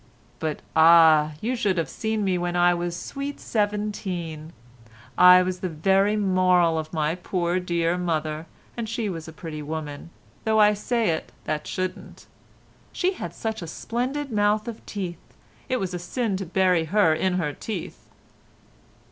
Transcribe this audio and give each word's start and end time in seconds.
"But 0.39 0.63
ah! 0.75 1.33
you 1.41 1.55
should 1.55 1.77
have 1.77 1.87
seen 1.87 2.23
me 2.23 2.35
when 2.39 2.55
I 2.55 2.73
was 2.73 2.95
sweet 2.97 3.39
seventeen. 3.39 4.51
I 5.15 5.43
was 5.43 5.59
the 5.59 5.69
very 5.69 6.15
moral 6.15 6.79
of 6.79 6.91
my 6.91 7.13
poor 7.13 7.59
dear 7.59 7.99
mother, 7.99 8.47
and 8.75 8.89
she 8.89 9.09
was 9.09 9.27
a 9.27 9.31
pretty 9.31 9.61
woman, 9.61 10.09
though 10.43 10.59
I 10.59 10.73
say 10.73 11.09
it 11.09 11.31
that 11.43 11.67
shouldn't. 11.67 12.25
She 12.91 13.13
had 13.13 13.35
such 13.35 13.61
a 13.61 13.67
splendid 13.67 14.31
mouth 14.31 14.67
of 14.67 14.83
teeth. 14.87 15.21
It 15.69 15.79
was 15.79 15.93
a 15.93 15.99
sin 15.99 16.35
to 16.37 16.47
bury 16.47 16.85
her 16.85 17.13
in 17.13 17.33
her 17.35 17.53
teeth." 17.53 18.09